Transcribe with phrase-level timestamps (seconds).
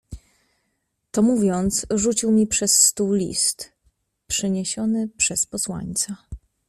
[1.11, 3.71] "To mówiąc, rzucił mi przez stół list,
[4.27, 6.15] przyniesiony przez posłańca."